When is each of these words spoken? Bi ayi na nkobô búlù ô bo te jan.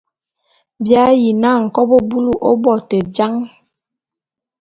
Bi 0.83 0.93
ayi 1.05 1.29
na 1.41 1.49
nkobô 1.63 1.95
búlù 2.09 2.31
ô 2.49 2.51
bo 2.63 2.73
te 2.89 2.97
jan. 3.15 3.33